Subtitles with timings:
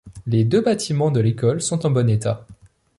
[0.25, 2.47] Les deux bâtiments de l'école sont en bon état.